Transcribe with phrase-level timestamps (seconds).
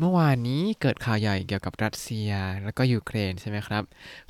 [0.00, 2.30] เมื่อวานนี้เกิดข่าวใหญ่เกี่ยวกับรัสเซีย
[2.64, 3.82] แล้วก็ยูเครนใช่ไหมครับ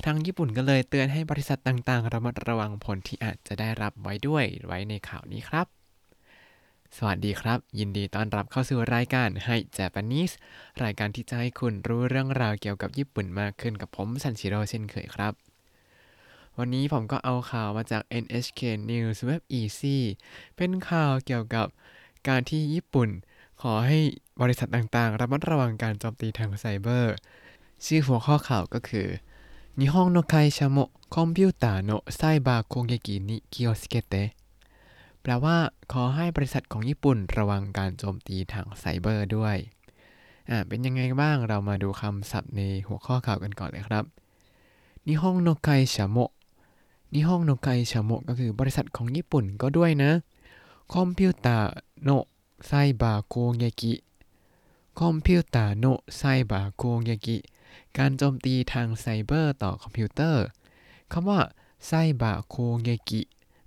[0.05, 5.67] ทางญี่ปุ่นก็เลยเตือนให้บริษัทต่างๆ ระมัดระวังผลที่อาจจะได้รับไว้ด้วยไว้ในข่าวนี้ครับ
[6.97, 10.33] สวัสดีครับ ยินดีต้อนรับเข้าสู่รายการให้ Japanese
[10.83, 15.33] รายการที่จะให้คุณรู้เรื่องราวเกี่ยวกับญี่ปุ่นมากขึ้นกับผมซันชิโร่เช่นเคยครับ
[16.57, 18.61] วันนี้ผมก็เอาข่าวมาจาก NHK
[18.91, 19.97] News Web Easy
[20.55, 21.67] เป็นข่าวเกี่ยวกับ
[22.27, 23.09] การที่ญี่ปุ่น
[23.63, 23.99] ขอให้
[24.40, 27.14] บริษัทต่างๆ ระมัดระวังการโจมตีทางไซเบอร์
[27.84, 29.08] ชื่อหัวข้อข่าวก็คือ
[29.80, 34.36] 日本の会社もコンピューターのサイバー攻撃に気をつけて
[35.22, 35.56] แปลว่า
[35.92, 39.56] ขอให้บริษัทของญี่ปุ่นระวังการโจมตีทางไซเบอร์ด้วย
[40.50, 44.04] อ่า เป็นยังไงบ้าง เรามาดูคำศัพท์ในหัวข้อข่าวกันก่อนเลยครับ
[45.06, 46.16] นิฮงโนไคชโม
[47.14, 50.10] นิฮงโนไคชโมก็คือบริษัทของญี่ปุ่นก็ด้วยนะ
[50.94, 51.72] คอมพิวเตอร์
[52.02, 52.10] โน
[52.66, 53.92] ไซบาร์โกเงกิ
[54.99, 55.85] คอมพิวเตอร์โน
[56.17, 57.37] ไซบาโกเงกิ
[57.97, 60.45] การโจมตีทางไซเบอร์ต่อคอมพิวเตอร์
[61.11, 61.39] คำว่า
[61.87, 61.91] サ
[62.21, 63.21] イバー攻撃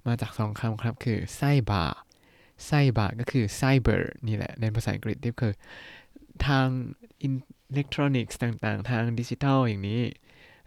[0.06, 1.84] มาจากสองคำครับคือサイバー
[2.66, 5.55] サイバーก็คือไซเบอร์นี่แหละในภาษาอังกฤษที่คือ
[6.46, 6.66] ทาง
[7.22, 7.28] อิ
[7.74, 10.02] เล็กทรอนิกส์ต่างๆ ทางดิจิทัลอย่างนี้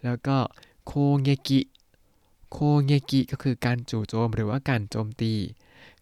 [0.04, 0.38] แล้วก็
[0.86, 1.62] 攻撃
[2.52, 5.34] โคงเงกิก็คือการจู่โจมหรือว่าการโจมตี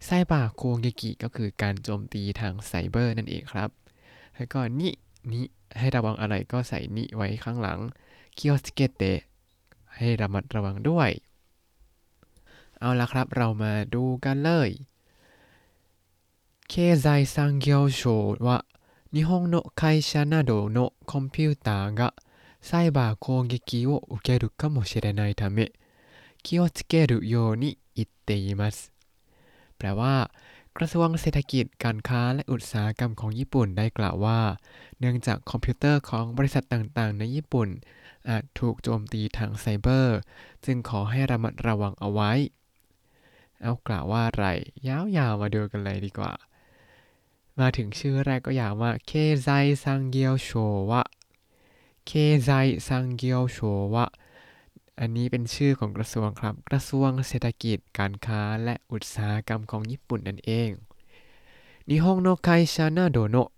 [0.04, 3.70] ไซบาโคงเงกิก็คือการโจมตีทางไซเบอร์นั่นเองครับ
[4.41, 4.89] แล้วก็นิ
[5.31, 5.41] นิ
[5.77, 7.79] ให้ระวังอะไรก็ใส่นิไว้ข้างหลัง
[8.37, 9.01] คิโอสเกเต
[9.95, 11.11] ให้ระมัดระวังด้วย
[12.79, 14.69] เอาละครับเรามาดูกันเลย
[16.71, 18.65] 経済産業省は
[19.13, 22.13] 日本の会社などのコンピューターが
[22.59, 25.71] サイバー攻撃を受けるかもしれないため
[26.43, 28.91] 気をつけるように言っています
[29.77, 30.29] แปลว่า
[30.78, 34.40] กระทรวงเศรษฐกิจการค้าและอุตสาหกรรมของญี่ปุ่นได้กล่าวว่า
[34.98, 37.68] เนื่องจากคอมพิวเตอร์ของบริษัทต่างๆ ในญี่ปุ่น
[38.28, 40.18] อาจถูกโจมตีทางไซเบอร์
[40.64, 42.32] จึงขอให้ระมัดระวังเอาไว้
[43.62, 44.46] เอากล่าวว่าอะไร
[44.88, 46.32] ยาวๆ มาดูกันเลยดีกว่า
[47.58, 49.12] มาถึงชื่อแรกก็ยาวว่าเค
[49.42, 49.48] 済
[49.84, 52.50] 産業省は経済産業
[52.88, 54.06] 省は
[55.00, 60.70] อันนี้เป็นชื่อของกระทรวงครับ กระทรวงเศรษฐกิจการค้าและอุตสาหกรรมของญี่ปุ่นนั่นเอง
[61.88, 63.50] 日本の会社などの日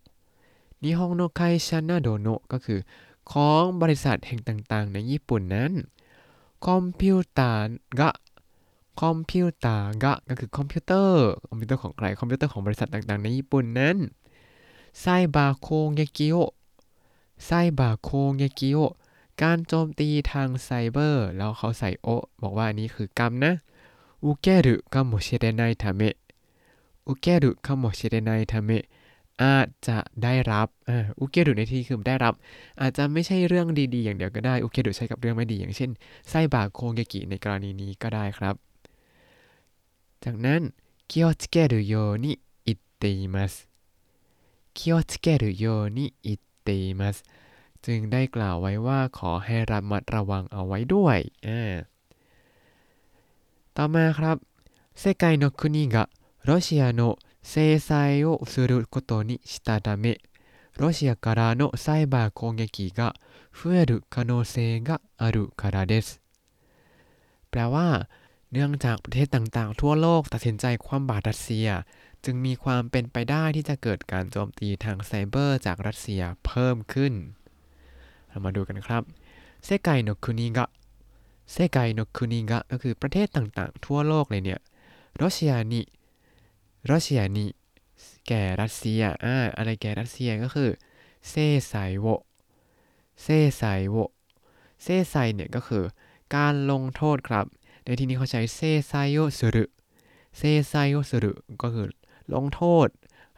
[0.82, 2.78] 本の会社などのก็คือ
[3.30, 5.72] ของบริษัทแห่งต่างๆ ในญี่ปุ่นนั้น
[6.66, 13.96] コンピューターがコンピューターがก็คือคอมพิวเตอร์ คอมพิวเตอร์ของใคร คอมพิวเตอร์ของบริษัทต่างๆ ในญี่ปุ่นนั้น
[15.00, 18.78] サイバー攻撃をサイバー攻撃を
[19.42, 22.08] การโจมตีทางไซเบอร์ แล้วเขาใส่を
[22.42, 23.52] บอกว่าอันนี้คือกรรมนะ
[24.25, 26.16] 受けるかもしれないため受
[27.08, 28.84] けるかもしれないため
[29.42, 32.34] อาจจะได้รับอ่า受けるในที่คือได้รับ
[32.80, 35.90] อาจจะไม่ใช่เรื่องดีๆ อย่างเดียวก็ได้受けるใช้กับเรื่องไม่ดี อย่างเช่น
[36.28, 38.54] サイバー攻撃ในกรณีนี้ก็ได้ครับ
[40.24, 40.60] จากนั้น
[41.10, 41.94] 気をつけるよう
[42.25, 42.32] に言っ
[42.66, 43.54] ています
[44.76, 45.64] 気をつけるよう
[45.97, 47.16] に言っています
[47.85, 51.17] จึงได้กล่าวไว้ว่าขอให้ระมัดระวังเอาไว้ด้วย
[53.75, 54.38] ต่อมาครับ
[55.01, 56.09] 世界の国が
[56.47, 57.01] ロシアの
[57.41, 60.19] 制裁をすることにしたため
[60.77, 63.16] ロシアからのサイバー攻撃が
[63.53, 66.22] 増える可能性があるからです
[67.50, 68.09] แปลว่า
[68.51, 71.67] เนื่องจากประเทศต่างๆ ทั่วโลกตัดสินใจคว่ำบาตรรัสเซีย
[72.25, 77.13] จึงมีความเป็นไปได้ที่จะเกิดการโจมตีทางไซเบอร์จากรัสเซียเพิ่มขึ้น
[78.34, 79.02] เรามาดูกันครับ
[79.64, 84.60] 世界の国が世界の国がก็คือประเทศต่างๆ ทั่วโลกเลยเนี่ย
[85.22, 87.48] ロシアにロシアに
[88.26, 90.70] แก่รัสเซียอ่าอะไรแก่รัสเซียก็คือ
[91.28, 91.34] 制
[91.69, 92.06] 裁を
[93.22, 93.96] เซไซโว
[94.82, 95.84] เซไซเนี่ยก็คือ
[96.34, 97.46] การลงโทษครับ
[97.84, 101.88] ในที่นี้เขาใช้制裁をする制裁をするก็คือ
[102.32, 102.88] ลงโทษ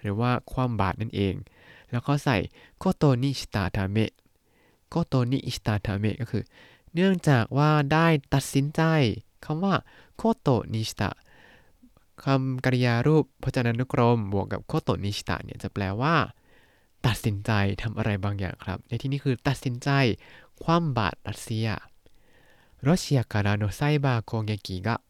[0.01, 1.35] หรือว่าคว่ำบาตรนั่นเอง
[1.91, 2.37] แล้วเขาใส่
[2.79, 4.13] โคโตนิชิตาทาเมะ
[4.90, 6.44] โกโตนิอิสตาทาเมะก็คือ
[6.94, 8.82] เนื่องจากว่าได้ตัดสินใจ
[9.46, 9.76] คำว่า
[10.16, 11.12] โคโตนิชิตะ
[12.24, 16.16] คำกริยารูปพจนานุกรม บวกกับโคโตนิชิตะเนี่ยจะแปลว่า
[17.06, 17.52] ตัดสินใจ
[17.82, 19.90] ทำอะไรบางอย่างครับ ในที่นี้คือตัดสินใจ
[20.62, 21.68] คว่ำบาตรรัสเซีย
[22.84, 25.02] ロシアからのサイバー攻撃が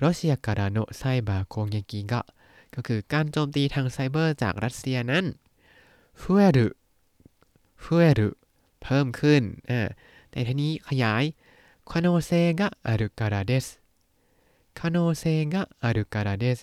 [0.00, 2.26] ロシアからのサイバー攻撃が
[2.74, 5.24] ก็คือการโจมตีทางไซเบอร์จากรัสเซียนั้น
[6.20, 6.76] 増える
[7.84, 8.38] 増える
[8.86, 9.80] เพิ่มขึ้นอ่า
[10.30, 11.24] แต่ทีนี้ขยาย
[11.90, 13.66] คาโนเซกะอารุการาเดส
[14.78, 16.58] คาโนเซกะอารุการาเดส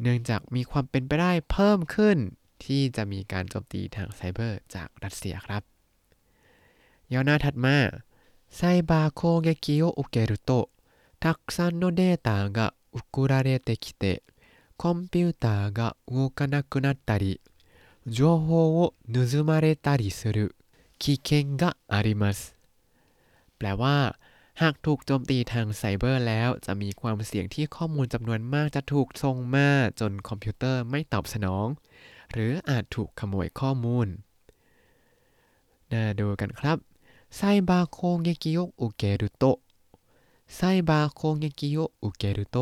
[0.00, 2.18] เนื่องจากมีความเป็นไปได้เพิ่มขึ้น
[2.64, 5.62] ที่จะมีการโจมตีทางไซเบอร์จากรัสเซียครับ
[7.12, 7.76] ย่อหน้าถัดมา
[8.56, 8.60] ไซ
[8.90, 10.50] บาร์攻撃を受けると
[11.20, 14.22] たくさんのデータが送られてきて
[14.76, 17.40] コンピューターが動かなくなったり
[18.06, 20.54] 情報を盗まれたりする
[21.07, 22.39] 危険があります
[23.57, 23.97] แปลว่า
[24.61, 29.69] หากถูกโจมตีทางไซเบอร์แล้ว จะมีความเสี่ยงที่ข้อมูลจำนวนมากจะถูกส่งมา
[29.99, 31.67] จนคอมพิวเตอร์ไม่ตอบสนอง
[32.31, 34.07] หรืออาจถูกขโมยข้อมูล
[35.91, 36.77] น่าดูกันครับ
[37.35, 39.43] ไซบาโคงเยกิโยอุเกรุโต
[40.55, 42.57] ไซบาโคงเยกิโยอุเกรุโต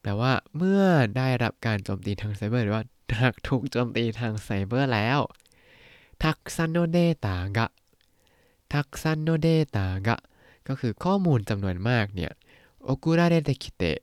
[0.00, 0.82] แปลว่า เมื่อ
[1.16, 2.84] ได้รับการโจมตีทางไซเบอร์หรือว่า
[3.20, 5.20] หากถูกโจมตีทางไซเบอร์แล้ว
[6.23, 7.67] ทักซันโนเดตากะ
[8.73, 10.17] ทักซันโนเดตากะ
[10.67, 12.31] ก็คือข้อมูลจำนวนมากเนี่ย
[12.83, 13.99] โอกุระเรเตคิเตะ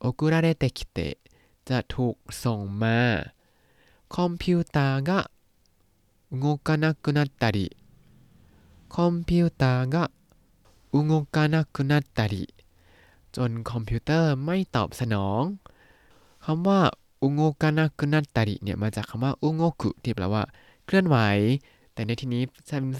[0.00, 1.14] โอกุระเรเตคิเตะ
[1.68, 2.98] จะถูกส่งมา
[4.16, 5.10] คอมพิวเตอร์が
[6.30, 7.74] 動かなくなったり
[8.94, 10.10] คอมพิวเตอร์が
[10.92, 12.52] 動かなくなったり
[13.36, 15.42] จนคอมพิวเตอร์ไม่ตอบสนอง
[16.44, 16.80] คำว่า
[17.22, 20.42] อุโงกานากุนัตตาริเนี่ยมาจากคำว่าอุโงกุที่แปลว่า
[20.86, 21.16] เคลื่อนไหว
[21.94, 22.42] แต่ในที่นี้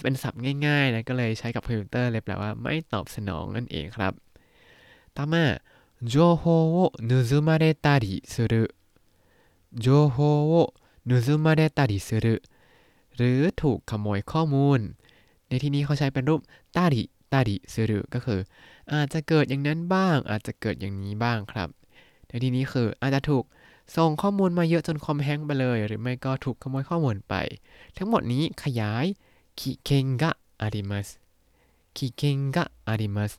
[0.02, 4.12] เป็นศัพท์ง่ายๆนะก็เลยใช้กับคอมพิวเตอร์เลยแปลว่าไม่ตอบสนองนั่นเองครับ
[5.16, 5.44] ต่อมา
[6.12, 6.44] 情報
[6.76, 8.74] を盗まれたりする
[9.84, 10.16] 情報
[10.52, 10.74] を
[11.08, 12.42] 盗まれたりする
[13.16, 14.80] หรือถูกขโมยข้อมูล
[15.48, 16.40] ในที่นี้เขาใช้เป็นรูป
[16.76, 18.40] ตาริตาริซึรุก็คือ
[18.92, 21.68] อาจจะเกิดอย่างนั้นบ้าง อาจจะเกิดอย่างนี้บ้างครับ
[22.28, 23.44] ในที่นี้คืออาจจะถูก
[23.96, 27.34] ส่งข้อมูลมาเยอะจนคอมแฮงไปเลย หรือไม่ก็ถูกขโมยข้อมูลไป
[27.96, 29.06] ทั้งหมดนี้ขยาย
[29.60, 30.30] คิเคนกะ
[30.60, 31.08] อาริมัส
[31.96, 33.32] คิเคนกะอาริมัส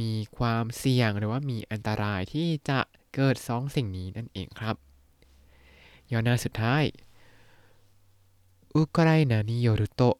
[0.00, 2.78] มีความเสี่ยงหรือว่ามีอันตรายที่จะ
[3.14, 4.76] เกิดสองสิ่งนี้นั่นเองครับ
[6.10, 6.84] ย่อหน้าสุดท้าย
[8.76, 10.18] ウクライナによると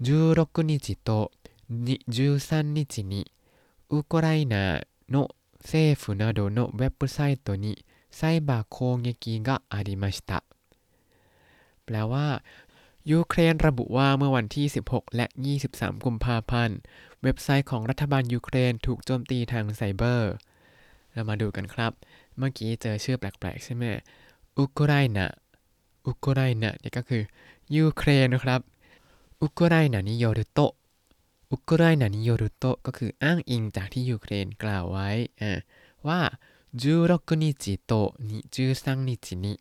[0.00, 1.32] 16日と
[1.68, 3.32] 13日に
[3.90, 7.84] ウクライナの政府などのウェブサイトに
[8.17, 10.39] ไซบาโคงเงกิก็อาริมาชตะ
[11.85, 12.27] แปลว่า
[13.11, 15.25] ยูเครนระบุว่าเมื่อวันที่ 16 และ
[15.65, 16.77] 23 กุมภาพันธ์
[17.23, 20.33] เว็บไซต์ของรัฐบาลยูเครนถูกโจมตีทางไซเบอร์
[21.13, 21.91] เรามาดูกันครับ
[22.37, 23.83] เมื่อกี้เจอชื่อแปลกๆ ใช่ไหม
[24.57, 25.29] อุกไรนะ
[26.05, 27.23] อุกไรนะนี่ก็คือ
[27.75, 28.61] ยูเครนนะครับ
[29.41, 30.59] อุกไรนะนิโยรุโต
[31.51, 35.09] อุกไรนะนิโยรุโตก็คืออ้างอิงจากที่ยูเครนกล่าวไว้
[36.07, 36.19] ว่า
[36.74, 39.60] 16日と13日に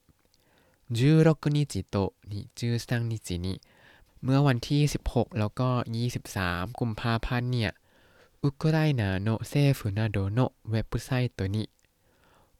[0.92, 3.62] 16日と13日に
[4.24, 7.74] เมื่อวันที่ 16 แล้วก็ 23 กุมภาพันธ์เนี่ย
[8.44, 11.70] ウクライナの政府などのウェブサイトに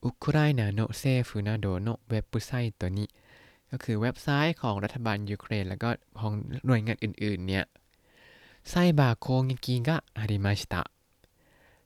[0.02, 3.10] ウクライナの政府などのウェブサイトに
[3.72, 5.90] ก็คือเว็บไซต์ของรัฐบาลยูเครน แล้วก็
[6.20, 6.34] ของ
[6.66, 7.66] หน่วยงานอื่นๆ เนี่ย
[8.70, 10.82] ไซบาโคเงกิกะอาริมาชิตะ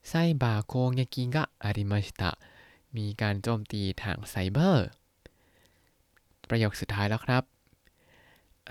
[0.09, 2.29] ไซบาโคเงกิกะอาริมาชิตะ
[2.97, 4.88] มีการโจมตีทางไซเบอร์
[6.49, 7.43] ประโยคสุดท้ายแล้วครับ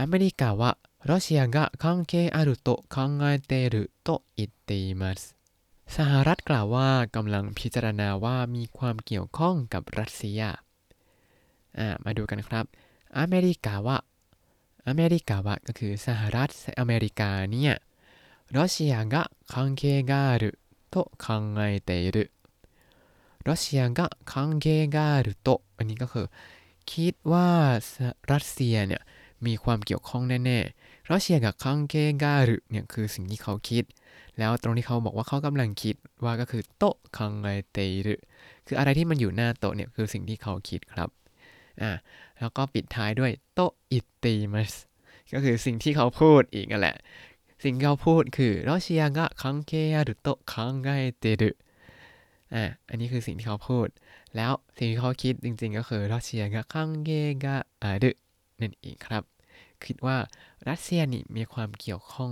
[0.00, 0.72] อเมริกาว่า
[1.08, 5.34] ロシアが関係あると考えていると言っています
[5.86, 10.40] สหรัฐกล่าวว่ากำลังพิจารณาว่ามีความเกี่ยวข้องกับรัสเซีย
[12.04, 12.64] มาดูกันครับ
[13.18, 13.96] อเมริกาวะ
[14.88, 16.48] อเมริกาวะก็คือสหรัฐ
[16.80, 17.72] อเมริกาเนี่ย
[18.56, 20.58] รัสเซียが関係がある
[20.92, 22.30] と考えている
[23.49, 26.27] รัสเซียก็คังเกกาหรือโตอันนี้ก็คือ
[26.91, 27.49] คิดว่า
[28.31, 29.01] รัสเซียเนี่ย
[29.45, 33.83] มีความเกี่ยวข้องแน่ๆรัสเซียกับคังเกกาหรือเนี่ยคือสิ่งที่เขาคิด
[34.39, 36.83] แล้วตรงที่เขาบอกว่าเขากำลังคิดว่าก็คือโต
[37.17, 38.21] คังไกเตหรือ
[38.67, 41.09] คืออะไรที่มันอยู่หน้าโตเนี่ยคือสิ่งที่เขาคิดครับ
[41.81, 41.91] อ่า
[42.39, 43.59] แล้วก็ปิดท้ายด้วยโต
[43.91, 44.73] อิติมัส
[45.33, 46.95] ก็คือสิ่งที่เขาพูดอีกนั่นแหละ
[47.63, 51.55] สิ่งที่เขาพูดคือรัสเซียก็คังเกะหรือโตคังไกเตหรือ
[52.53, 53.87] อ่าอันนี้คือสิ่งที่เขาพูด
[54.35, 57.09] แล้วสิ่งที่เขาคิดจริงๆ ก็คือรัสเซียกะคังเก
[57.43, 58.11] กาอารุ
[58.61, 59.23] นั่นเองครับ
[59.85, 60.17] คิดว่า
[60.69, 62.31] รัสเซียนี่มีความเกี่ยวข้อง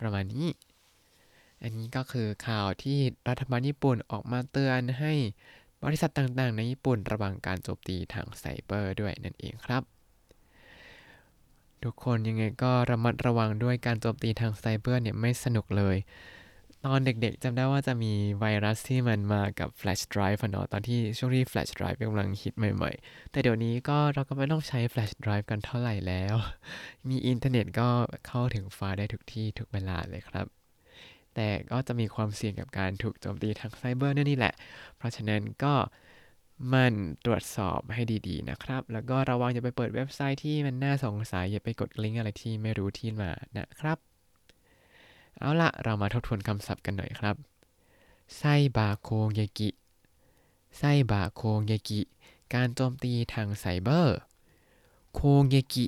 [0.00, 0.48] ประมาณนี้
[1.62, 2.98] อันนี้ก็คือข่าวที่
[3.28, 5.12] รัฐบาลญี่ปุ่นออกมาเตือนให้
[5.84, 9.82] บริษัทต่างๆ ในญี่ปุ่นระวังการโจมตีทางไซเบอร์ด้วยนั่นเองครับ
[11.82, 15.96] ทุกคนยังไงก็ระมัดระวังด้วยการโจมตีทางไซเบอร์เนี่ยไม่สนุกเลย
[16.88, 26.34] ตอนเด็กๆจำได้ว่าจะมีไวรัสที่มันมากับแฟลชไดรฟ์เนาะตอนที่ช่วงที่แฟลชไดรฟ์กำลังฮิตใหม่ๆ แต่เดี๋ยวนี้ก็เราก็ไม่ต้องใช้แฟลชไดรฟ์กันเท่าไหร่แล้ว
[27.08, 27.88] มีอินเทอร์เน็ตก็
[28.26, 30.46] เข้าถึงไฟล์ได้ทุกที่ทุกเวลาเลยครับ
[31.34, 34.54] แต่ก็จะมีความเสี่ยงกับการถูกโจมตีทางไซเบอร์นี่แหละ
[34.96, 35.74] เพราะฉะนั้นก็ห
[36.72, 36.92] มั่น
[37.24, 44.13] ตรวจสอบให้ดีๆนะครับ แล้วก็ระวังอย่าไปเปิดเว็บไซต์ที่มันน่าสงสัยอย่าไปกดลิงก์อะไรที่ไม่รู้ที่มานะครับ
[45.38, 47.36] เอาละเรามาทบทวนคำศัพท์กันหน่อยครับ
[48.36, 48.42] サ
[48.76, 52.00] イバー攻撃サイバー攻撃
[52.54, 54.18] การโจมตีทางไซเบอร์
[55.14, 55.86] โคเยกิ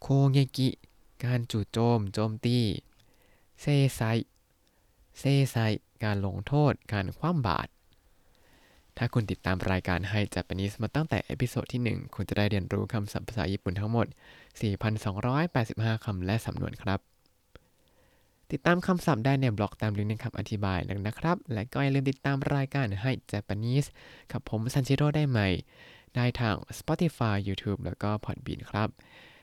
[0.00, 0.68] โคเยกิ
[1.24, 2.58] การจู่โจมโจมตี
[3.60, 3.64] เซ
[3.94, 4.00] ไซ
[5.18, 5.56] เซไซ
[6.04, 7.70] การลงโทษ การคว่ำบาตร
[8.96, 14.06] ถ้าคุณติดตามรายการให้ Japanese มาตั้งแต่ episode ที่ 1 คุณจะได้เรียนรู้คำศัพท์ภาษาญี่ปุ่นทั้งหมด
[15.30, 17.00] 4,285 คำและสำนวนครับ
[18.52, 23.88] ติดตามคำศัพท์ได้ในบล็อกตามลิงก์ในคำอธิบายนะครับ และก็อย่าลืมติดตามรายการให้ Japanese
[24.32, 25.48] กับผมซันจิโร่ได้ใหม่
[26.16, 28.88] ได้ทาง Spotify YouTube แล้วก็ Podbean ครับ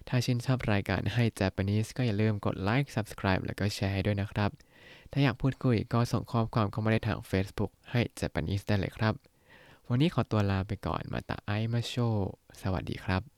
[0.08, 4.52] ถ้าชื่นชอบรายการให้ Japanese ก็อย่าลืมกดไลค์ Subscribe แล้วก็แชร์ให้ด้วยนะครับ
[5.12, 9.14] ถ้าอยากพูดคุยก็ส่งข้อความเข้ามาได้ทาง Facebook ให้ Japanese ได้เลยครับ
[9.90, 11.96] วันนี้ขอตัวลาไปก่อนมาตาไอมาโช
[12.62, 13.37] สวัสดีครับ